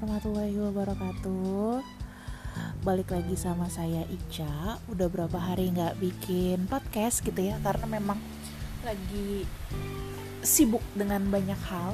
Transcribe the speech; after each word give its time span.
warahmatullahi 0.00 0.56
wabarakatuh. 0.56 1.84
Balik 2.80 3.12
lagi 3.12 3.36
sama 3.36 3.68
saya 3.68 4.08
Ica. 4.08 4.80
Udah 4.88 5.12
berapa 5.12 5.36
hari 5.36 5.68
nggak 5.76 6.00
bikin 6.00 6.64
podcast 6.72 7.20
gitu 7.20 7.36
ya? 7.36 7.60
Karena 7.60 8.00
memang 8.00 8.16
lagi 8.80 9.44
sibuk 10.40 10.80
dengan 10.96 11.28
banyak 11.28 11.60
hal. 11.68 11.92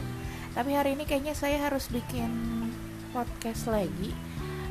Tapi 0.54 0.70
hari 0.78 0.94
ini 0.94 1.02
kayaknya 1.02 1.34
saya 1.34 1.58
harus 1.58 1.90
bikin 1.90 2.30
podcast 3.10 3.66
lagi. 3.66 4.14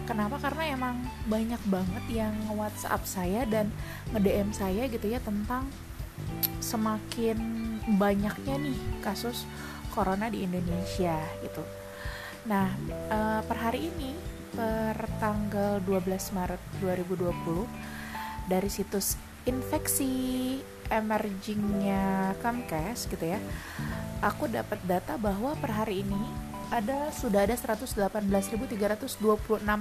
Kenapa? 0.08 0.40
Karena 0.40 0.72
emang 0.72 1.04
banyak 1.28 1.60
banget 1.68 2.08
yang 2.08 2.32
WhatsApp 2.56 3.04
saya 3.04 3.44
dan 3.44 3.68
nge-DM 4.16 4.56
saya 4.56 4.88
gitu 4.88 5.12
ya 5.12 5.20
tentang 5.20 5.68
semakin 6.64 7.36
banyaknya 8.00 8.56
nih 8.64 8.80
kasus 9.04 9.44
corona 9.92 10.32
di 10.32 10.48
Indonesia 10.48 11.20
gitu. 11.44 11.85
Nah, 12.46 12.70
uh, 13.10 13.42
per 13.42 13.58
hari 13.58 13.90
ini 13.90 14.14
per 14.54 14.96
tanggal 15.18 15.82
12 15.82 16.38
Maret 16.38 16.62
2020 16.80 17.66
dari 18.46 18.70
situs 18.70 19.18
infeksi 19.50 20.56
emergingnya 20.94 22.38
Comcast 22.40 23.10
gitu 23.10 23.26
ya. 23.26 23.42
Aku 24.22 24.46
dapat 24.46 24.78
data 24.86 25.18
bahwa 25.18 25.58
per 25.58 25.74
hari 25.74 26.06
ini 26.06 26.22
ada 26.70 27.10
sudah 27.10 27.50
ada 27.50 27.58
118.326 27.58 28.78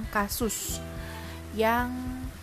kasus 0.09 0.81
yang 1.53 1.93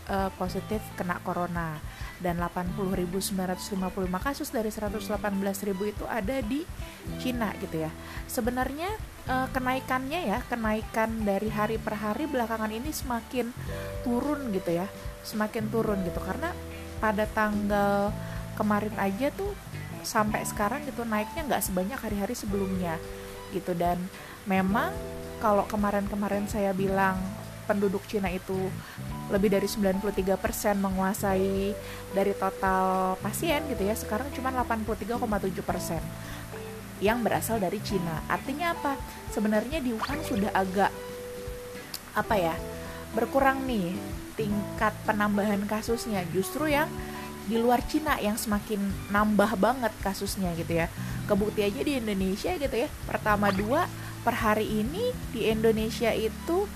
uh, 0.07 0.31
positif 0.39 0.83
kena 0.95 1.19
corona 1.27 1.83
dan 2.23 2.39
80.955 2.39 3.83
kasus 4.23 4.49
dari 4.55 4.71
118.000 4.71 5.93
itu 5.93 6.05
ada 6.07 6.37
di 6.41 6.62
Cina 7.19 7.51
gitu 7.59 7.83
ya. 7.83 7.91
Sebenarnya 8.31 8.89
uh, 9.27 9.51
kenaikannya 9.51 10.31
ya, 10.31 10.39
kenaikan 10.47 11.27
dari 11.27 11.50
hari 11.50 11.77
per 11.83 11.98
hari 11.98 12.31
belakangan 12.31 12.70
ini 12.70 12.95
semakin 12.95 13.50
turun 14.06 14.55
gitu 14.55 14.70
ya. 14.70 14.87
Semakin 15.27 15.67
turun 15.69 16.06
gitu 16.06 16.23
karena 16.23 16.55
pada 17.03 17.27
tanggal 17.27 18.15
kemarin 18.55 18.95
aja 19.03 19.34
tuh 19.34 19.50
sampai 20.06 20.47
sekarang 20.47 20.87
gitu 20.87 21.03
naiknya 21.06 21.47
nggak 21.47 21.62
sebanyak 21.62 21.98
hari-hari 21.98 22.34
sebelumnya 22.34 22.98
gitu 23.55 23.75
dan 23.75 23.98
memang 24.47 24.91
kalau 25.39 25.67
kemarin-kemarin 25.67 26.47
saya 26.47 26.75
bilang 26.75 27.19
penduduk 27.67 28.03
Cina 28.11 28.31
itu 28.31 28.70
lebih 29.31 29.55
dari 29.55 29.69
93% 29.70 30.03
menguasai 30.81 31.77
dari 32.11 32.33
total 32.34 33.15
pasien 33.20 33.62
gitu 33.70 33.83
ya. 33.87 33.95
Sekarang 33.95 34.27
cuma 34.34 34.51
83,7% 34.51 36.01
yang 37.03 37.19
berasal 37.23 37.59
dari 37.59 37.83
Cina. 37.83 38.23
Artinya 38.31 38.75
apa? 38.75 38.95
Sebenarnya 39.34 39.83
di 39.83 39.91
Wuhan 39.95 40.23
sudah 40.23 40.50
agak 40.55 40.91
apa 42.12 42.34
ya 42.37 42.55
berkurang 43.17 43.65
nih 43.69 43.97
tingkat 44.39 44.95
penambahan 45.05 45.67
kasusnya. 45.69 46.25
Justru 46.31 46.70
yang 46.70 46.89
di 47.50 47.59
luar 47.59 47.83
Cina 47.91 48.17
yang 48.23 48.39
semakin 48.39 48.78
nambah 49.11 49.59
banget 49.59 49.93
kasusnya 50.00 50.55
gitu 50.55 50.78
ya. 50.78 50.87
Kebukti 51.27 51.67
aja 51.67 51.81
di 51.83 51.98
Indonesia 51.98 52.55
gitu 52.55 52.77
ya. 52.77 52.89
Pertama 53.05 53.50
dua 53.50 53.91
per 54.23 54.39
hari 54.39 54.70
ini 54.70 55.11
di 55.34 55.50
Indonesia 55.50 56.15
itu 56.15 56.70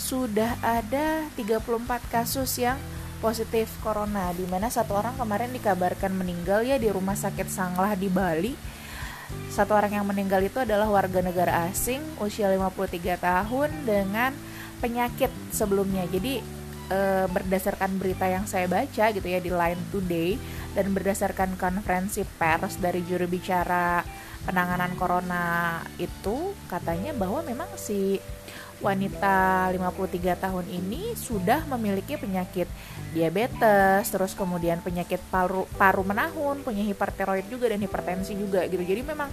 sudah 0.00 0.56
ada 0.64 1.28
34 1.36 1.60
kasus 2.08 2.56
yang 2.56 2.80
positif 3.20 3.68
corona 3.84 4.32
di 4.32 4.48
mana 4.48 4.72
satu 4.72 4.96
orang 4.96 5.12
kemarin 5.20 5.52
dikabarkan 5.52 6.16
meninggal 6.16 6.64
ya 6.64 6.80
di 6.80 6.88
rumah 6.88 7.12
sakit 7.12 7.52
Sanglah 7.52 7.92
di 7.92 8.08
Bali. 8.08 8.56
Satu 9.52 9.76
orang 9.76 9.92
yang 9.94 10.08
meninggal 10.08 10.40
itu 10.40 10.58
adalah 10.64 10.88
warga 10.88 11.20
negara 11.20 11.68
asing 11.68 12.00
usia 12.18 12.48
53 12.48 13.20
tahun 13.20 13.68
dengan 13.84 14.32
penyakit 14.80 15.30
sebelumnya. 15.52 16.08
Jadi 16.08 16.40
e, 16.88 16.98
berdasarkan 17.28 18.00
berita 18.00 18.26
yang 18.26 18.48
saya 18.48 18.66
baca 18.66 19.04
gitu 19.12 19.28
ya 19.28 19.38
di 19.38 19.52
Line 19.52 19.82
Today 19.92 20.34
dan 20.74 20.90
berdasarkan 20.96 21.54
konferensi 21.60 22.24
pers 22.24 22.80
dari 22.80 23.04
juru 23.06 23.28
bicara 23.28 24.02
penanganan 24.48 24.96
corona 24.96 25.78
itu 26.00 26.56
katanya 26.66 27.12
bahwa 27.12 27.44
memang 27.44 27.68
si 27.76 28.16
wanita 28.80 29.68
53 29.76 30.40
tahun 30.40 30.66
ini 30.72 31.12
sudah 31.12 31.68
memiliki 31.68 32.16
penyakit 32.16 32.66
diabetes, 33.12 34.08
terus 34.08 34.32
kemudian 34.32 34.80
penyakit 34.80 35.20
paru 35.28 35.68
paru 35.76 36.00
menahun, 36.00 36.64
punya 36.64 36.80
hipertiroid 36.82 37.46
juga 37.52 37.68
dan 37.68 37.80
hipertensi 37.84 38.32
juga 38.32 38.64
gitu. 38.66 38.80
Jadi 38.80 39.04
memang 39.04 39.28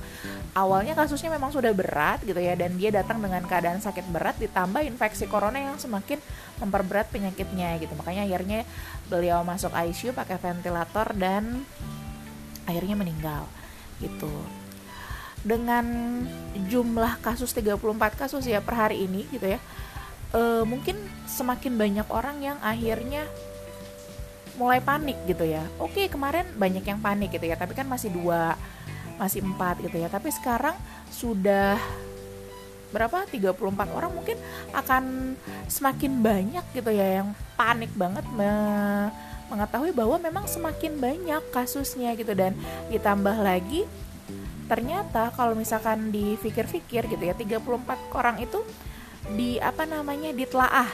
awalnya 0.52 0.94
kasusnya 0.94 1.32
memang 1.32 1.56
sudah 1.56 1.72
berat 1.72 2.22
gitu 2.28 2.38
ya 2.38 2.60
dan 2.60 2.76
dia 2.76 2.92
datang 2.92 3.24
dengan 3.24 3.42
keadaan 3.48 3.80
sakit 3.80 4.06
berat 4.12 4.36
ditambah 4.38 4.84
infeksi 4.84 5.26
corona 5.32 5.58
yang 5.58 5.80
semakin 5.80 6.20
memperberat 6.60 7.08
penyakitnya 7.10 7.80
gitu. 7.80 7.96
Makanya 7.96 8.28
akhirnya 8.28 8.68
beliau 9.08 9.42
masuk 9.48 9.72
ICU 9.72 10.12
pakai 10.12 10.36
ventilator 10.38 11.16
dan 11.16 11.64
akhirnya 12.68 13.00
meninggal 13.00 13.48
gitu 14.04 14.30
dengan 15.46 15.86
jumlah 16.70 17.22
kasus 17.22 17.54
34 17.54 17.78
kasus 18.18 18.44
ya 18.50 18.62
per 18.62 18.76
hari 18.88 19.06
ini 19.06 19.30
gitu 19.30 19.46
ya 19.46 19.60
e, 20.34 20.42
mungkin 20.66 20.98
semakin 21.30 21.78
banyak 21.78 22.08
orang 22.10 22.38
yang 22.42 22.58
akhirnya 22.60 23.28
mulai 24.58 24.82
panik 24.82 25.16
gitu 25.30 25.46
ya. 25.46 25.62
Oke 25.78 26.10
kemarin 26.10 26.50
banyak 26.58 26.82
yang 26.82 27.00
panik 27.00 27.30
gitu 27.30 27.46
ya 27.46 27.56
tapi 27.56 27.78
kan 27.78 27.86
masih 27.86 28.10
dua 28.10 28.58
masih 29.22 29.46
empat 29.46 29.80
gitu 29.86 30.02
ya. 30.02 30.10
Tapi 30.10 30.34
sekarang 30.34 30.74
sudah 31.14 31.78
berapa? 32.90 33.30
34 33.30 33.54
orang 33.94 34.12
mungkin 34.12 34.38
akan 34.74 35.36
semakin 35.70 36.24
banyak 36.24 36.66
gitu 36.74 36.90
ya 36.90 37.22
yang 37.22 37.38
panik 37.54 37.94
banget 37.94 38.26
me 38.34 38.52
mengetahui 39.48 39.96
bahwa 39.96 40.20
memang 40.20 40.44
semakin 40.44 41.00
banyak 41.00 41.44
kasusnya 41.54 42.18
gitu. 42.18 42.34
Dan 42.34 42.58
ditambah 42.90 43.38
lagi 43.38 43.86
ternyata 44.68 45.32
kalau 45.34 45.56
misalkan 45.56 46.12
dipikir-pikir 46.12 47.08
gitu 47.08 47.24
ya 47.24 47.34
34 47.34 48.16
orang 48.16 48.38
itu 48.44 48.60
di 49.34 49.60
apa 49.60 49.84
namanya 49.84 50.32
ditelaah. 50.32 50.92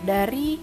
Dari 0.00 0.56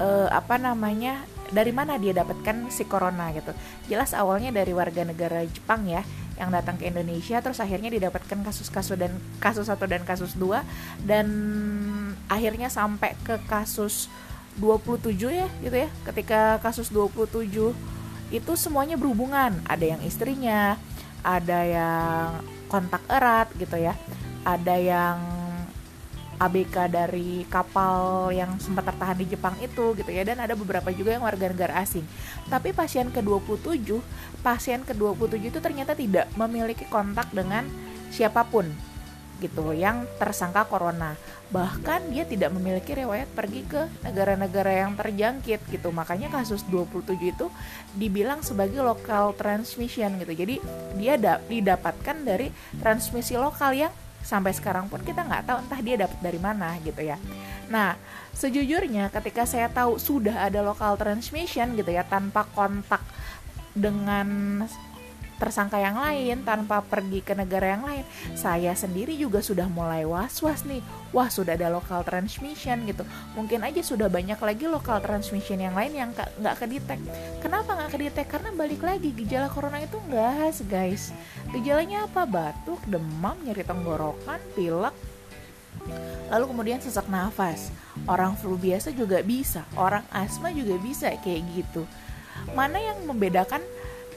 uh, 0.00 0.32
apa 0.32 0.56
namanya 0.56 1.20
dari 1.52 1.70
mana 1.70 2.00
dia 2.00 2.16
dapatkan 2.16 2.72
si 2.72 2.88
corona 2.88 3.28
gitu. 3.36 3.52
Jelas 3.86 4.16
awalnya 4.16 4.48
dari 4.50 4.72
warga 4.72 5.04
negara 5.04 5.44
Jepang 5.44 5.84
ya 5.84 6.00
yang 6.40 6.48
datang 6.48 6.80
ke 6.80 6.88
Indonesia 6.88 7.44
terus 7.44 7.60
akhirnya 7.60 7.92
didapatkan 7.92 8.40
kasus-kasus 8.40 8.96
dan 8.96 9.12
kasus 9.36 9.68
satu 9.68 9.84
dan 9.84 10.00
kasus 10.02 10.32
dua 10.32 10.64
dan 11.04 11.28
akhirnya 12.32 12.72
sampai 12.72 13.12
ke 13.20 13.36
kasus 13.44 14.08
27 14.56 15.12
ya 15.28 15.48
gitu 15.60 15.76
ya. 15.76 15.88
Ketika 16.08 16.60
kasus 16.64 16.88
27 16.88 17.72
itu 18.32 18.52
semuanya 18.56 18.96
berhubungan. 18.96 19.60
Ada 19.68 19.96
yang 19.96 20.00
istrinya 20.04 20.80
ada 21.22 21.60
yang 21.66 22.26
kontak 22.66 23.02
erat 23.08 23.48
gitu 23.58 23.78
ya. 23.78 23.94
Ada 24.42 24.74
yang 24.78 25.18
ABK 26.42 26.90
dari 26.90 27.46
kapal 27.46 28.28
yang 28.34 28.58
sempat 28.58 28.90
tertahan 28.90 29.14
di 29.14 29.30
Jepang 29.30 29.54
itu 29.62 29.94
gitu 29.94 30.10
ya. 30.10 30.26
Dan 30.26 30.42
ada 30.42 30.58
beberapa 30.58 30.90
juga 30.90 31.14
yang 31.14 31.22
warga 31.22 31.48
negara 31.50 31.78
asing. 31.78 32.02
Tapi 32.50 32.74
pasien 32.74 33.08
ke-27, 33.14 34.02
pasien 34.42 34.82
ke-27 34.82 35.54
itu 35.54 35.58
ternyata 35.62 35.94
tidak 35.94 36.26
memiliki 36.34 36.82
kontak 36.90 37.30
dengan 37.30 37.64
siapa 38.10 38.42
pun 38.44 38.91
gitu 39.42 39.74
yang 39.74 40.06
tersangka 40.22 40.62
corona. 40.70 41.18
Bahkan 41.50 42.14
dia 42.14 42.22
tidak 42.22 42.54
memiliki 42.54 42.94
riwayat 42.94 43.26
pergi 43.34 43.66
ke 43.66 43.90
negara-negara 44.06 44.86
yang 44.86 44.94
terjangkit 44.94 45.66
gitu. 45.68 45.90
Makanya 45.90 46.30
kasus 46.30 46.62
27 46.70 47.18
itu 47.18 47.46
dibilang 47.98 48.40
sebagai 48.46 48.80
local 48.80 49.34
transmission 49.34 50.14
gitu. 50.22 50.32
Jadi 50.32 50.56
dia 50.96 51.18
da 51.18 51.42
didapatkan 51.42 52.16
dari 52.22 52.48
transmisi 52.80 53.34
lokal 53.34 53.74
yang 53.74 53.92
sampai 54.22 54.54
sekarang 54.54 54.86
pun 54.86 55.02
kita 55.02 55.26
nggak 55.26 55.44
tahu 55.50 55.58
entah 55.66 55.80
dia 55.82 55.96
dapat 56.06 56.18
dari 56.22 56.38
mana 56.38 56.78
gitu 56.80 57.02
ya. 57.02 57.18
Nah, 57.68 57.98
sejujurnya 58.32 59.10
ketika 59.10 59.44
saya 59.44 59.66
tahu 59.66 59.98
sudah 59.98 60.46
ada 60.46 60.62
local 60.62 60.94
transmission 60.94 61.74
gitu 61.74 61.90
ya 61.90 62.06
tanpa 62.06 62.46
kontak 62.54 63.02
dengan 63.74 64.62
tersangka 65.42 65.82
yang 65.82 65.98
lain 65.98 66.46
tanpa 66.46 66.78
pergi 66.86 67.18
ke 67.18 67.34
negara 67.34 67.74
yang 67.74 67.82
lain. 67.82 68.06
Saya 68.38 68.70
sendiri 68.78 69.18
juga 69.18 69.42
sudah 69.42 69.66
mulai 69.66 70.06
was-was 70.06 70.62
nih. 70.62 70.78
Wah 71.10 71.26
sudah 71.26 71.58
ada 71.58 71.66
local 71.66 72.06
transmission 72.06 72.86
gitu. 72.86 73.02
Mungkin 73.34 73.66
aja 73.66 73.82
sudah 73.82 74.06
banyak 74.06 74.38
lagi 74.38 74.70
local 74.70 75.02
transmission 75.02 75.58
yang 75.58 75.74
lain 75.74 75.98
yang 75.98 76.14
nggak 76.14 76.56
kedetek. 76.62 77.02
Kenapa 77.42 77.74
nggak 77.74 77.90
kedetek? 77.90 78.30
Karena 78.30 78.54
balik 78.54 78.86
lagi 78.86 79.10
gejala 79.10 79.50
corona 79.50 79.82
itu 79.82 79.98
nggak 79.98 80.30
khas 80.38 80.62
guys. 80.70 81.02
Gejalanya 81.50 82.06
apa? 82.06 82.22
Batuk 82.22 82.78
demam 82.86 83.34
nyeri 83.42 83.66
tenggorokan 83.66 84.38
pilek. 84.54 84.94
Lalu 86.30 86.44
kemudian 86.48 86.78
sesak 86.78 87.10
nafas. 87.10 87.74
Orang 88.06 88.38
flu 88.38 88.54
biasa 88.56 88.94
juga 88.94 89.20
bisa. 89.20 89.66
Orang 89.74 90.06
asma 90.14 90.54
juga 90.54 90.78
bisa 90.78 91.10
kayak 91.20 91.42
gitu. 91.52 91.82
Mana 92.56 92.80
yang 92.80 93.04
membedakan 93.04 93.60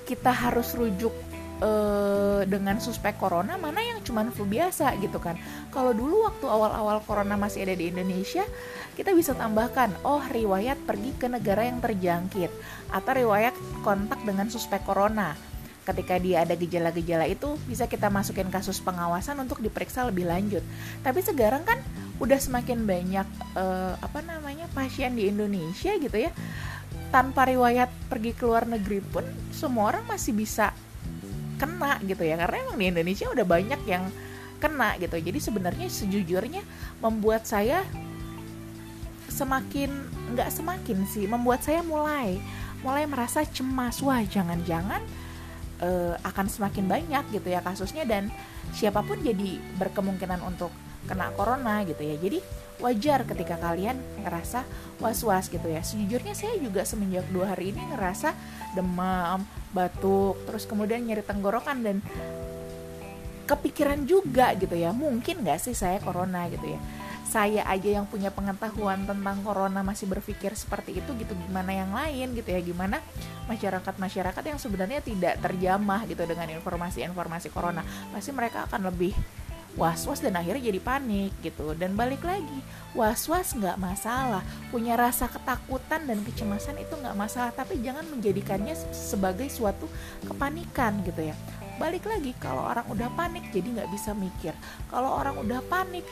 kita 0.06 0.32
harus 0.32 0.78
rujuk 0.78 1.12
uh, 1.60 2.42
dengan 2.48 2.80
suspek 2.80 3.18
corona 3.20 3.58
mana 3.60 3.82
yang 3.84 4.00
cuman 4.06 4.32
flu 4.32 4.48
biasa 4.48 4.96
gitu 5.00 5.20
kan. 5.20 5.36
Kalau 5.74 5.92
dulu 5.92 6.30
waktu 6.30 6.46
awal-awal 6.48 7.04
corona 7.04 7.36
masih 7.36 7.68
ada 7.68 7.76
di 7.76 7.92
Indonesia 7.92 8.44
kita 8.96 9.12
bisa 9.12 9.36
tambahkan 9.36 9.92
oh 10.08 10.24
riwayat 10.24 10.80
pergi 10.88 11.12
ke 11.20 11.28
negara 11.28 11.68
yang 11.68 11.84
terjangkit 11.84 12.52
atau 12.92 13.12
riwayat 13.12 13.56
kontak 13.84 14.24
dengan 14.24 14.48
suspek 14.48 14.82
corona. 14.88 15.36
Ketika 15.86 16.18
dia 16.18 16.42
ada 16.42 16.58
gejala-gejala 16.58 17.30
itu 17.30 17.62
bisa 17.70 17.86
kita 17.86 18.10
masukin 18.10 18.50
kasus 18.50 18.82
pengawasan 18.82 19.38
untuk 19.38 19.62
diperiksa 19.62 20.02
lebih 20.10 20.26
lanjut. 20.26 20.66
Tapi 21.06 21.22
sekarang 21.22 21.62
kan 21.62 21.78
udah 22.18 22.40
semakin 22.42 22.88
banyak 22.88 23.28
uh, 23.54 23.94
apa 24.00 24.24
namanya 24.26 24.66
pasien 24.72 25.14
di 25.14 25.28
Indonesia 25.28 25.94
gitu 26.00 26.16
ya 26.16 26.32
tanpa 27.16 27.48
riwayat 27.48 27.88
pergi 28.12 28.36
ke 28.36 28.44
luar 28.44 28.68
negeri 28.68 29.00
pun 29.00 29.24
semua 29.56 29.96
orang 29.96 30.04
masih 30.04 30.36
bisa 30.36 30.76
kena 31.56 31.96
gitu 32.04 32.28
ya. 32.28 32.36
Karena 32.36 32.68
emang 32.68 32.76
di 32.76 32.92
Indonesia 32.92 33.32
udah 33.32 33.48
banyak 33.48 33.82
yang 33.88 34.04
kena 34.60 35.00
gitu. 35.00 35.16
Jadi 35.16 35.40
sebenarnya 35.40 35.88
sejujurnya 35.88 36.60
membuat 37.00 37.48
saya 37.48 37.88
semakin 39.32 39.96
nggak 40.36 40.50
semakin 40.52 41.08
sih 41.08 41.24
membuat 41.28 41.64
saya 41.64 41.80
mulai 41.88 42.36
mulai 42.84 43.08
merasa 43.08 43.48
cemas. 43.48 44.04
Wah 44.04 44.20
jangan-jangan 44.20 45.00
uh, 45.88 46.20
akan 46.20 46.52
semakin 46.52 46.84
banyak 46.84 47.24
gitu 47.32 47.48
ya 47.48 47.64
kasusnya. 47.64 48.04
Dan 48.04 48.28
siapa 48.76 49.00
pun 49.08 49.24
jadi 49.24 49.56
berkemungkinan 49.80 50.44
untuk 50.44 50.76
kena 51.06 51.32
corona 51.34 51.86
gitu 51.86 52.02
ya. 52.02 52.18
Jadi 52.18 52.40
wajar 52.84 53.24
ketika 53.24 53.56
kalian 53.56 53.96
ngerasa 54.26 54.68
was-was 55.00 55.48
gitu 55.48 55.68
ya. 55.72 55.80
Sejujurnya 55.80 56.36
saya 56.36 56.60
juga 56.60 56.84
semenjak 56.84 57.24
dua 57.32 57.56
hari 57.56 57.72
ini 57.72 57.82
ngerasa 57.96 58.36
demam 58.76 59.48
batuk 59.72 60.44
terus 60.44 60.68
kemudian 60.68 61.04
nyeri 61.04 61.24
tenggorokan 61.24 61.80
dan 61.84 61.98
kepikiran 63.46 64.04
juga 64.04 64.52
gitu 64.58 64.76
ya. 64.76 64.92
Mungkin 64.92 65.46
gak 65.46 65.62
sih 65.64 65.78
saya 65.78 66.02
corona 66.04 66.50
gitu 66.52 66.76
ya? 66.76 66.80
Saya 67.26 67.68
aja 67.68 68.00
yang 68.00 68.08
punya 68.08 68.32
pengetahuan 68.32 69.04
tentang 69.04 69.44
corona 69.44 69.82
masih 69.84 70.08
berpikir 70.08 70.56
seperti 70.56 71.00
itu 71.04 71.10
gitu. 71.20 71.34
Gimana 71.48 71.72
yang 71.74 71.92
lain 71.92 72.38
gitu 72.38 72.48
ya? 72.54 72.62
Gimana 72.62 73.02
masyarakat-masyarakat 73.50 74.44
yang 74.46 74.60
sebenarnya 74.62 75.00
tidak 75.04 75.42
terjamah 75.42 76.06
gitu 76.08 76.24
dengan 76.24 76.48
informasi-informasi 76.54 77.52
corona? 77.52 77.84
Pasti 78.14 78.32
mereka 78.32 78.70
akan 78.70 78.88
lebih 78.94 79.12
was-was 79.76 80.24
dan 80.24 80.40
akhirnya 80.40 80.72
jadi 80.72 80.80
panik 80.80 81.32
gitu. 81.44 81.76
Dan 81.76 82.00
balik 82.00 82.24
lagi 82.24 82.60
was-was 82.96 83.56
nggak 83.56 83.76
masalah. 83.80 84.42
Punya 84.72 84.96
rasa 84.96 85.28
ketakutan 85.28 86.08
dan 86.08 86.20
kecemasan 86.24 86.80
itu 86.80 86.96
nggak 86.96 87.16
masalah. 87.16 87.52
Tapi 87.52 87.84
jangan 87.84 88.08
menjadikannya 88.08 88.76
sebagai 88.92 89.52
suatu 89.52 89.88
kepanikan 90.26 91.04
gitu 91.04 91.32
ya. 91.32 91.36
Balik 91.76 92.08
lagi 92.08 92.32
kalau 92.40 92.64
orang 92.64 92.88
udah 92.88 93.12
panik 93.20 93.52
jadi 93.52 93.68
nggak 93.68 93.92
bisa 93.92 94.16
mikir. 94.16 94.56
Kalau 94.88 95.12
orang 95.12 95.36
udah 95.44 95.60
panik 95.68 96.08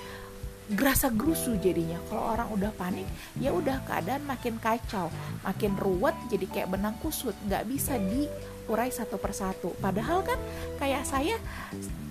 gerasa 0.67 1.07
gerusu 1.11 1.55
jadinya. 1.59 1.99
Kalau 2.11 2.35
orang 2.35 2.51
udah 2.51 2.71
panik 2.75 3.07
ya 3.39 3.55
udah 3.55 3.79
keadaan 3.87 4.27
makin 4.27 4.59
kacau. 4.59 5.07
Makin 5.47 5.79
ruwet 5.79 6.15
jadi 6.27 6.45
kayak 6.51 6.69
benang 6.75 6.99
kusut. 6.99 7.35
Nggak 7.47 7.63
bisa 7.71 7.95
di 7.95 8.27
urai 8.67 8.89
satu 8.89 9.19
persatu. 9.19 9.75
Padahal 9.79 10.23
kan 10.23 10.39
kayak 10.79 11.03
saya 11.03 11.35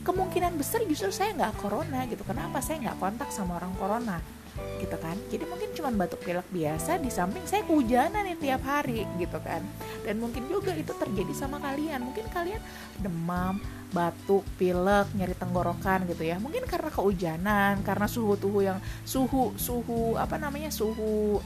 kemungkinan 0.03 0.59
besar 0.59 0.83
justru 0.85 1.15
saya 1.15 1.33
nggak 1.35 1.63
corona 1.63 2.05
gitu. 2.11 2.23
Kenapa? 2.27 2.59
Saya 2.59 2.83
nggak 2.83 2.99
kontak 2.99 3.29
sama 3.31 3.59
orang 3.59 3.73
corona 3.79 4.19
gitu 4.53 4.97
kan. 5.01 5.17
Jadi 5.33 5.49
mungkin 5.49 5.73
cuma 5.73 5.89
batuk 5.97 6.21
pilek 6.21 6.45
biasa 6.53 7.01
di 7.01 7.09
samping 7.09 7.41
saya 7.49 7.65
kehujanan 7.65 8.29
nih 8.29 8.37
tiap 8.37 8.63
hari 8.69 9.09
gitu 9.17 9.39
kan. 9.41 9.65
Dan 10.05 10.21
mungkin 10.21 10.45
juga 10.51 10.77
itu 10.77 10.93
terjadi 10.93 11.33
sama 11.33 11.57
kalian. 11.57 12.05
Mungkin 12.05 12.29
kalian 12.29 12.61
demam 13.01 13.57
batuk 13.93 14.45
pilek 14.61 15.09
nyeri 15.17 15.33
tenggorokan 15.37 16.05
gitu 16.05 16.23
ya. 16.29 16.37
Mungkin 16.37 16.69
karena 16.69 16.93
kehujanan 16.93 17.81
karena 17.81 18.05
suhu 18.05 18.37
tuhu 18.37 18.61
yang 18.61 18.79
suhu 19.09 19.57
suhu 19.57 20.21
apa 20.21 20.37
namanya 20.37 20.69
suhu 20.69 21.41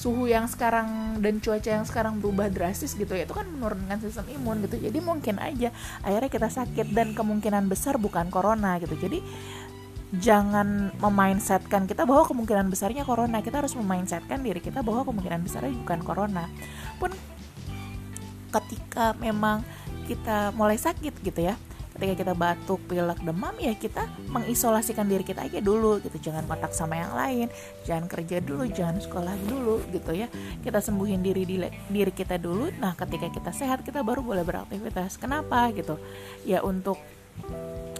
suhu 0.00 0.32
yang 0.32 0.48
sekarang 0.48 1.20
dan 1.20 1.44
cuaca 1.44 1.68
yang 1.68 1.84
sekarang 1.84 2.24
berubah 2.24 2.48
drastis 2.48 2.96
gitu 2.96 3.12
ya 3.12 3.28
itu 3.28 3.36
kan 3.36 3.44
menurunkan 3.44 4.00
sistem 4.00 4.24
imun 4.32 4.64
gitu. 4.64 4.80
Jadi 4.80 4.98
mungkin 5.04 5.36
aja 5.36 5.68
akhirnya 6.00 6.32
kita 6.32 6.48
sakit 6.48 6.96
dan 6.96 7.12
kemungkinan 7.12 7.68
besar 7.68 8.00
bukan 8.00 8.32
corona 8.32 8.80
gitu. 8.80 8.96
Jadi 8.96 9.20
jangan 10.16 10.96
memindsetkan 10.96 11.84
kita 11.84 12.08
bahwa 12.08 12.24
kemungkinan 12.24 12.72
besarnya 12.72 13.04
corona. 13.04 13.44
Kita 13.44 13.60
harus 13.60 13.76
memindsetkan 13.76 14.40
diri 14.40 14.64
kita 14.64 14.80
bahwa 14.80 15.04
kemungkinan 15.04 15.44
besarnya 15.44 15.76
bukan 15.84 16.00
corona. 16.00 16.48
Pun 16.96 17.12
ketika 18.56 19.12
memang 19.20 19.60
kita 20.08 20.56
mulai 20.56 20.80
sakit 20.80 21.22
gitu 21.22 21.44
ya 21.44 21.54
ketika 22.00 22.24
kita 22.24 22.32
batuk, 22.32 22.80
pilek, 22.88 23.20
demam 23.20 23.52
ya 23.60 23.76
kita 23.76 24.08
mengisolasikan 24.32 25.04
diri 25.04 25.20
kita 25.20 25.44
aja 25.44 25.60
dulu 25.60 26.00
gitu. 26.00 26.16
Jangan 26.16 26.48
kontak 26.48 26.72
sama 26.72 26.96
yang 26.96 27.12
lain, 27.12 27.46
jangan 27.84 28.08
kerja 28.08 28.40
dulu, 28.40 28.64
jangan 28.72 29.04
sekolah 29.04 29.36
dulu 29.44 29.84
gitu 29.92 30.16
ya. 30.16 30.32
Kita 30.64 30.80
sembuhin 30.80 31.20
diri 31.20 31.44
di, 31.44 31.60
diri 31.92 32.08
kita 32.08 32.40
dulu. 32.40 32.72
Nah, 32.80 32.96
ketika 32.96 33.28
kita 33.28 33.52
sehat 33.52 33.84
kita 33.84 34.00
baru 34.00 34.24
boleh 34.24 34.40
beraktivitas. 34.40 35.20
Kenapa 35.20 35.68
gitu? 35.76 36.00
Ya 36.48 36.64
untuk 36.64 36.96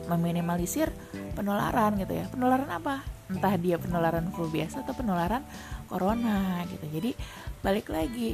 meminimalisir 0.08 0.88
penularan 1.36 2.00
gitu 2.00 2.16
ya. 2.16 2.24
Penularan 2.32 2.72
apa? 2.72 3.04
Entah 3.28 3.52
dia 3.60 3.76
penularan 3.76 4.32
flu 4.32 4.48
biasa 4.48 4.80
atau 4.80 4.96
penularan 4.96 5.44
corona 5.92 6.64
gitu. 6.72 6.88
Jadi 6.88 7.12
balik 7.60 7.92
lagi 7.92 8.32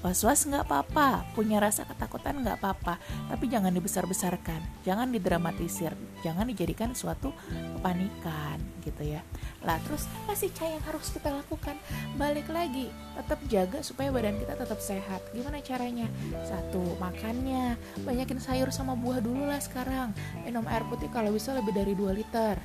Was-was 0.00 0.48
nggak 0.48 0.64
apa-apa, 0.64 1.28
punya 1.36 1.60
rasa 1.60 1.84
ketakutan 1.84 2.40
nggak 2.40 2.56
apa-apa, 2.56 2.96
tapi 3.28 3.52
jangan 3.52 3.68
dibesar-besarkan, 3.68 4.80
jangan 4.80 5.12
didramatisir, 5.12 5.92
jangan 6.24 6.48
dijadikan 6.48 6.96
suatu 6.96 7.36
kepanikan 7.76 8.56
gitu 8.80 9.04
ya. 9.04 9.20
Lah 9.60 9.76
terus 9.84 10.08
apa 10.24 10.32
sih 10.32 10.48
yang 10.56 10.80
harus 10.88 11.12
kita 11.12 11.28
lakukan? 11.28 11.76
Balik 12.16 12.48
lagi, 12.48 12.88
tetap 13.12 13.44
jaga 13.52 13.84
supaya 13.84 14.08
badan 14.08 14.40
kita 14.40 14.56
tetap 14.56 14.80
sehat. 14.80 15.20
Gimana 15.36 15.60
caranya? 15.60 16.08
Satu, 16.48 16.96
makannya, 16.96 17.76
banyakin 18.00 18.40
sayur 18.40 18.72
sama 18.72 18.96
buah 18.96 19.20
dulu 19.20 19.44
lah 19.44 19.60
sekarang. 19.60 20.16
Minum 20.48 20.64
air 20.64 20.80
putih 20.88 21.12
kalau 21.12 21.28
bisa 21.28 21.52
lebih 21.52 21.76
dari 21.76 21.92
2 21.92 22.08
liter 22.16 22.56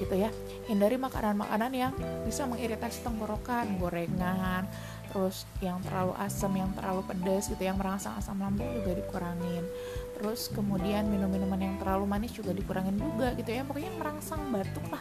gitu 0.00 0.14
ya. 0.16 0.32
Hindari 0.70 0.96
makanan-makanan 0.96 1.72
yang 1.74 1.92
bisa 2.24 2.48
mengiritasi 2.48 3.04
tenggorokan, 3.04 3.76
gorengan, 3.76 4.64
terus 5.16 5.48
yang 5.64 5.80
terlalu 5.80 6.12
asam 6.20 6.52
yang 6.52 6.68
terlalu 6.76 7.00
pedas 7.08 7.48
gitu 7.48 7.64
yang 7.64 7.80
merangsang 7.80 8.12
asam 8.20 8.36
lambung 8.36 8.68
juga 8.76 9.00
dikurangin. 9.00 9.64
Terus 10.20 10.52
kemudian 10.52 11.08
minum-minuman 11.08 11.56
yang 11.56 11.74
terlalu 11.80 12.04
manis 12.04 12.36
juga 12.36 12.52
dikurangin 12.52 13.00
juga 13.00 13.32
gitu 13.32 13.48
ya 13.48 13.64
pokoknya 13.64 13.96
merangsang 13.96 14.52
batuk 14.52 14.84
lah 14.92 15.00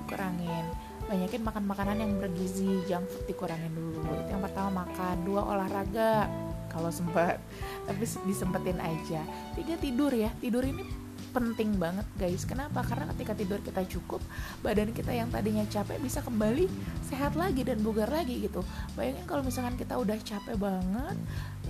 dikurangin. 0.00 0.64
Banyakin 1.04 1.42
makan 1.44 1.64
makanan 1.68 1.96
yang 2.00 2.12
bergizi 2.16 2.80
junk 2.88 3.04
food 3.12 3.28
dikurangin 3.28 3.68
dulu. 3.76 4.00
Itu 4.00 4.32
yang 4.32 4.40
pertama 4.40 4.88
makan. 4.88 5.28
Dua 5.28 5.42
olahraga. 5.44 6.24
Kalau 6.72 6.88
sempat 6.88 7.36
tapi 7.84 8.08
disempetin 8.24 8.80
aja. 8.80 9.20
Tiga 9.52 9.76
tidur 9.76 10.16
ya. 10.16 10.32
Tidur 10.40 10.64
ini 10.64 10.88
penting 11.30 11.78
banget 11.78 12.06
guys. 12.18 12.42
Kenapa? 12.44 12.82
Karena 12.82 13.08
ketika 13.14 13.32
tidur 13.38 13.58
kita 13.62 13.86
cukup 13.86 14.20
badan 14.60 14.90
kita 14.90 15.14
yang 15.14 15.30
tadinya 15.30 15.64
capek 15.66 16.02
bisa 16.02 16.20
kembali 16.20 16.66
sehat 17.06 17.38
lagi 17.38 17.62
dan 17.62 17.80
bugar 17.80 18.10
lagi 18.10 18.42
gitu. 18.42 18.66
Bayangin 18.98 19.24
kalau 19.24 19.42
misalkan 19.46 19.78
kita 19.78 19.96
udah 19.96 20.18
capek 20.20 20.56
banget 20.58 21.16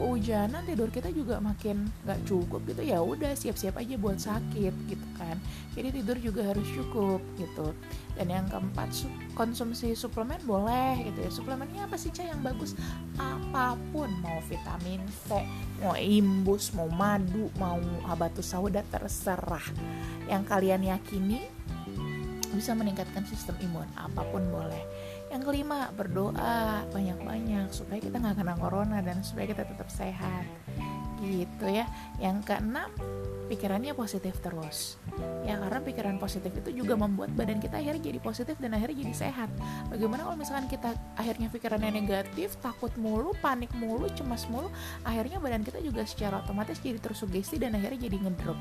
hujanan 0.00 0.64
tidur 0.64 0.88
kita 0.88 1.12
juga 1.12 1.36
makin 1.44 1.84
nggak 2.08 2.24
cukup 2.24 2.64
gitu. 2.64 2.80
Ya 2.80 3.04
udah 3.04 3.36
siap-siap 3.36 3.76
aja 3.76 3.94
buat 4.00 4.16
sakit 4.16 4.74
gitu 4.88 5.06
kan. 5.20 5.36
Jadi 5.76 6.00
tidur 6.00 6.16
juga 6.16 6.48
harus 6.48 6.64
cukup 6.72 7.20
gitu. 7.36 7.76
Dan 8.16 8.32
yang 8.32 8.46
keempat 8.48 8.88
konsumsi 9.36 9.92
suplemen 9.92 10.40
boleh 10.48 11.04
gitu 11.04 11.18
ya. 11.20 11.30
Suplemennya 11.30 11.84
apa 11.84 12.00
sih 12.00 12.08
cah 12.08 12.24
yang 12.24 12.40
bagus? 12.40 12.72
Apa 13.20 13.76
pun 13.92 14.08
mau 14.24 14.40
vitamin 14.48 15.04
C 15.28 15.44
mau 15.80 15.96
imbus 15.96 16.76
mau 16.76 16.88
madu 16.88 17.52
mau 17.60 17.80
habatus 18.08 18.56
sauda 18.56 18.80
terserah. 18.88 19.64
Yang 20.24 20.42
kalian 20.48 20.82
yakini 20.88 21.44
bisa 22.50 22.74
meningkatkan 22.74 23.22
sistem 23.28 23.54
imun 23.62 23.86
apa 23.94 24.26
pun 24.26 24.42
boleh 24.50 24.82
yang 25.30 25.46
kelima 25.46 25.94
berdoa 25.94 26.84
banyak-banyak 26.90 27.70
supaya 27.70 28.02
kita 28.02 28.18
nggak 28.18 28.42
kena 28.42 28.54
corona 28.58 28.98
dan 28.98 29.22
supaya 29.22 29.46
kita 29.46 29.62
tetap 29.62 29.86
sehat. 29.86 30.44
Gitu 31.22 31.66
ya. 31.70 31.86
Yang 32.18 32.50
keenam 32.50 32.90
pikirannya 33.46 33.94
positif 33.94 34.38
terus 34.42 34.98
ya 35.44 35.56
karena 35.56 35.80
pikiran 35.82 36.16
positif 36.20 36.52
itu 36.52 36.84
juga 36.84 36.94
membuat 36.94 37.32
badan 37.34 37.58
kita 37.58 37.80
akhirnya 37.80 38.12
jadi 38.12 38.18
positif 38.20 38.56
dan 38.60 38.76
akhirnya 38.76 39.02
jadi 39.08 39.14
sehat. 39.16 39.50
Bagaimana 39.88 40.28
kalau 40.28 40.38
misalkan 40.38 40.66
kita 40.68 40.94
akhirnya 41.16 41.48
pikirannya 41.48 41.90
negatif 41.90 42.54
takut 42.60 42.92
mulu 43.00 43.32
panik 43.40 43.72
mulu 43.76 44.06
cemas 44.12 44.46
mulu 44.52 44.68
akhirnya 45.02 45.40
badan 45.40 45.64
kita 45.64 45.80
juga 45.80 46.04
secara 46.04 46.44
otomatis 46.44 46.78
jadi 46.78 47.00
tersugesti 47.00 47.56
dan 47.56 47.74
akhirnya 47.76 48.06
jadi 48.06 48.16
ngedrop. 48.20 48.58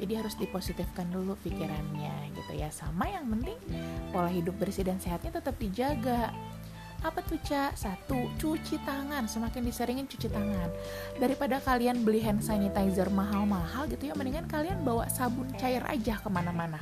Jadi 0.00 0.12
harus 0.16 0.34
dipositifkan 0.40 1.12
dulu 1.12 1.36
pikirannya 1.44 2.32
gitu 2.32 2.52
ya. 2.56 2.72
Sama 2.72 3.10
yang 3.10 3.28
penting 3.28 3.58
pola 4.14 4.32
hidup 4.32 4.56
bersih 4.56 4.86
dan 4.86 4.96
sehatnya 4.96 5.42
tetap 5.42 5.58
dijaga 5.60 6.32
apa 7.00 7.24
tuh 7.24 7.40
cak 7.40 7.76
satu 7.76 8.28
cuci 8.36 8.80
tangan. 8.84 9.24
Semakin 9.24 9.64
diseringin 9.64 10.06
cuci 10.08 10.28
tangan. 10.28 10.68
Daripada 11.16 11.60
kalian 11.60 12.04
beli 12.04 12.20
hand 12.20 12.44
sanitizer 12.44 13.08
mahal-mahal 13.12 13.88
gitu 13.88 14.10
ya 14.10 14.14
mendingan 14.16 14.48
kalian 14.48 14.80
bawa 14.84 15.08
sabun 15.08 15.48
cair 15.56 15.84
aja 15.88 16.20
ke 16.20 16.28
mana-mana 16.28 16.80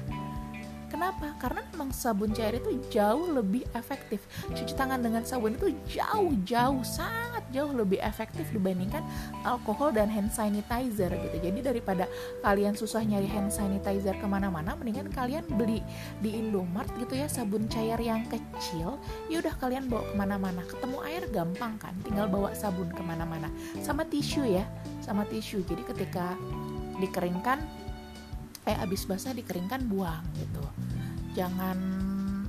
Kenapa? 0.88 1.36
Karena 1.36 1.60
memang 1.72 1.92
sabun 1.92 2.32
cair 2.32 2.56
itu 2.56 2.80
jauh 2.88 3.28
lebih 3.28 3.64
efektif. 3.76 4.24
Cuci 4.52 4.72
tangan 4.72 5.04
dengan 5.04 5.20
sabun 5.22 5.54
itu 5.54 5.72
jauh-jauh 5.88 6.80
sangat 6.80 7.44
jauh 7.52 7.72
lebih 7.72 8.00
efektif 8.00 8.48
dibandingkan 8.52 9.04
alkohol 9.44 9.92
dan 9.92 10.08
hand 10.08 10.32
sanitizer 10.32 11.12
gitu. 11.12 11.36
Jadi 11.44 11.60
daripada 11.60 12.08
kalian 12.40 12.72
susah 12.76 13.04
nyari 13.04 13.28
hand 13.28 13.52
sanitizer 13.52 14.16
ke 14.16 14.26
mana-mana, 14.26 14.76
mendingan 14.76 15.12
kalian 15.12 15.44
beli 15.56 15.84
di 16.24 16.40
Indomart 16.40 16.88
gitu 16.96 17.16
ya 17.16 17.28
sabun 17.28 17.68
cair 17.68 18.00
yang 18.00 18.24
kecil. 18.28 18.96
Ya 19.28 19.44
udah 19.44 19.54
kalian 19.60 19.92
bawa 19.92 20.04
ke 20.08 20.14
mana-mana. 20.16 20.60
Ketemu 20.64 20.96
air 21.04 21.22
gampang 21.28 21.76
kan? 21.76 21.94
Tinggal 22.04 22.28
bawa 22.32 22.56
sabun 22.56 22.88
ke 22.92 23.02
mana-mana. 23.04 23.52
Sama 23.84 24.08
tisu 24.08 24.44
ya, 24.44 24.64
sama 25.04 25.28
tisu. 25.28 25.64
Jadi 25.68 25.84
ketika 25.84 26.32
dikeringkan 26.98 27.62
eh 28.68 28.76
abis 28.76 29.08
basah 29.08 29.32
dikeringkan 29.32 29.88
buang 29.88 30.20
gitu. 30.36 30.60
Jangan 31.32 31.80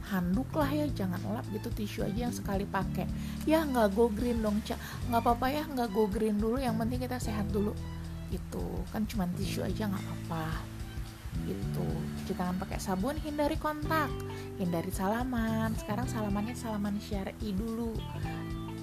handuk 0.10 0.50
lah 0.58 0.68
ya 0.68 0.90
jangan 0.90 1.22
lap 1.32 1.46
gitu 1.54 1.70
tisu 1.72 2.04
aja 2.04 2.28
yang 2.28 2.36
sekali 2.36 2.66
pakai. 2.68 3.08
Ya 3.46 3.64
nggak 3.64 3.96
go 3.96 4.12
green 4.12 4.44
dong 4.44 4.60
cak 4.66 4.76
nggak 5.08 5.22
apa-apa 5.22 5.48
ya 5.48 5.64
nggak 5.70 5.90
go 5.96 6.10
green 6.10 6.42
dulu 6.42 6.58
yang 6.60 6.76
penting 6.76 7.00
kita 7.00 7.22
sehat 7.22 7.48
dulu. 7.54 7.72
Itu 8.34 8.84
kan 8.92 9.06
cuma 9.08 9.30
tisu 9.38 9.64
aja 9.64 9.88
nggak 9.88 10.04
apa-apa. 10.04 10.46
Gitu. 11.46 11.88
Cuci 12.20 12.34
tangan 12.36 12.58
pakai 12.60 12.82
sabun 12.82 13.16
hindari 13.22 13.56
kontak. 13.56 14.10
Hindari 14.58 14.92
salaman. 14.92 15.72
Sekarang 15.78 16.10
salamannya 16.10 16.58
salaman 16.58 16.98
syari 17.00 17.54
dulu. 17.54 17.94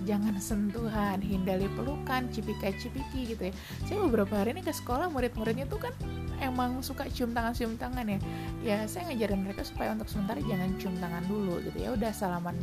Jangan 0.06 0.38
sentuhan 0.48 1.18
hindari 1.18 1.66
pelukan 1.74 2.30
cipika 2.30 2.70
cipiki 2.78 3.34
gitu 3.34 3.50
ya. 3.50 3.54
Saya 3.84 3.98
beberapa 4.06 4.40
hari 4.40 4.54
ini 4.54 4.62
ke 4.62 4.70
sekolah 4.70 5.10
murid-muridnya 5.10 5.66
tuh 5.66 5.82
kan 5.82 5.94
emang 6.42 6.82
suka 6.84 7.08
cium 7.08 7.32
tangan 7.32 7.52
cium 7.54 7.74
tangan 7.76 8.06
ya. 8.06 8.18
Ya 8.62 8.76
saya 8.88 9.10
ngajarin 9.12 9.44
mereka 9.46 9.62
supaya 9.62 9.92
untuk 9.94 10.08
sementara 10.10 10.40
jangan 10.44 10.70
cium 10.80 10.94
tangan 10.98 11.22
dulu 11.28 11.60
gitu. 11.64 11.76
Ya 11.78 11.90
udah 11.92 12.10
salaman 12.12 12.56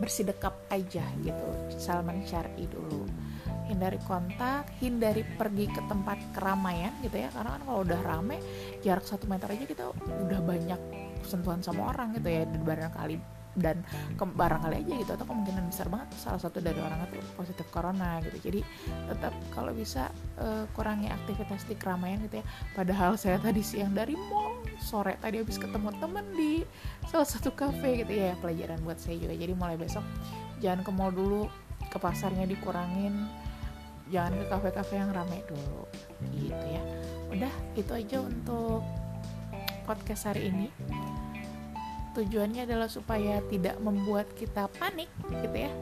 bersih 0.00 0.28
dekap 0.28 0.56
aja 0.68 1.04
gitu. 1.24 1.48
Salaman 1.76 2.22
syari 2.24 2.68
dulu. 2.70 3.04
Hindari 3.70 4.02
kontak, 4.02 4.66
hindari 4.82 5.22
pergi 5.22 5.70
ke 5.70 5.82
tempat 5.86 6.18
keramaian 6.34 6.90
gitu 7.06 7.16
ya. 7.22 7.30
Karena 7.30 7.56
kan 7.58 7.62
kalau 7.66 7.80
udah 7.86 8.00
rame 8.02 8.36
jarak 8.82 9.06
satu 9.06 9.30
meter 9.30 9.46
aja 9.50 9.64
kita 9.66 9.84
udah 10.26 10.40
banyak 10.42 10.80
sentuhan 11.22 11.62
sama 11.62 11.94
orang 11.94 12.14
gitu 12.18 12.28
ya. 12.28 12.42
Dan 12.46 12.66
barangkali 12.66 13.39
dan 13.58 13.82
ke 14.14 14.22
barangkali 14.22 14.86
aja 14.86 14.94
gitu 15.02 15.10
atau 15.18 15.26
kemungkinan 15.26 15.66
besar 15.66 15.90
banget 15.90 16.08
salah 16.14 16.38
satu 16.38 16.62
dari 16.62 16.78
orang 16.78 17.02
itu 17.10 17.18
positif 17.34 17.66
corona 17.74 18.22
gitu. 18.22 18.38
Jadi 18.50 18.60
tetap 19.10 19.34
kalau 19.50 19.74
bisa 19.74 20.10
uh, 20.38 20.64
kurangi 20.78 21.10
aktivitas 21.10 21.66
di 21.66 21.74
keramaian 21.74 22.22
gitu 22.30 22.42
ya. 22.42 22.46
Padahal 22.78 23.18
saya 23.18 23.42
tadi 23.42 23.62
siang 23.64 23.90
dari 23.90 24.14
mall 24.14 24.62
sore 24.78 25.18
tadi 25.18 25.42
habis 25.42 25.58
ketemu 25.58 25.90
temen 25.98 26.26
di 26.38 26.62
salah 27.10 27.26
satu 27.26 27.50
cafe 27.50 28.06
gitu 28.06 28.12
ya 28.14 28.38
pelajaran 28.38 28.78
buat 28.86 29.02
saya 29.02 29.18
juga. 29.18 29.34
Jadi 29.34 29.52
mulai 29.58 29.74
besok 29.74 30.04
jangan 30.62 30.86
ke 30.86 30.90
mall 30.94 31.10
dulu 31.10 31.50
ke 31.90 31.98
pasarnya 31.98 32.46
dikurangin 32.46 33.26
jangan 34.10 34.34
ke 34.42 34.44
kafe-kafe 34.50 34.98
yang 34.98 35.10
ramai 35.10 35.42
dulu 35.46 35.86
gitu 36.38 36.66
ya. 36.70 36.82
Udah 37.30 37.52
itu 37.74 37.90
aja 37.94 38.22
untuk 38.22 38.82
podcast 39.86 40.30
hari 40.30 40.54
ini 40.54 40.66
tujuannya 42.20 42.68
adalah 42.68 42.88
supaya 42.92 43.40
tidak 43.48 43.80
membuat 43.80 44.28
kita 44.36 44.68
panik 44.76 45.08
gitu 45.28 45.56
ya 45.56 45.72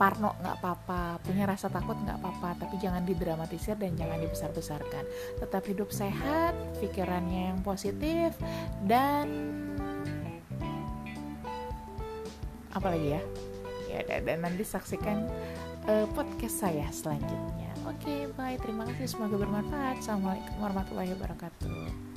Parno 0.00 0.32
nggak 0.40 0.64
apa-apa, 0.64 1.20
punya 1.20 1.44
rasa 1.44 1.68
takut 1.68 1.92
nggak 1.92 2.24
apa-apa, 2.24 2.64
tapi 2.64 2.80
jangan 2.80 3.04
didramatisir 3.04 3.76
dan 3.76 3.92
jangan 4.00 4.16
dibesar-besarkan. 4.16 5.04
Tetap 5.36 5.60
hidup 5.68 5.92
sehat, 5.92 6.56
pikirannya 6.80 7.52
yang 7.52 7.60
positif, 7.60 8.32
dan 8.88 9.28
apa 12.72 12.96
lagi 12.96 13.12
ya? 13.12 13.22
Ya 13.92 14.00
dan 14.24 14.40
nanti 14.40 14.64
saksikan 14.64 15.28
uh, 15.84 16.08
podcast 16.16 16.64
saya 16.64 16.88
selanjutnya. 16.88 17.68
Oke, 17.84 18.00
okay, 18.00 18.20
bye. 18.40 18.56
Terima 18.56 18.88
kasih. 18.88 19.04
Semoga 19.04 19.36
bermanfaat. 19.36 20.00
Assalamualaikum 20.00 20.64
warahmatullahi 20.64 21.12
wabarakatuh. 21.12 22.09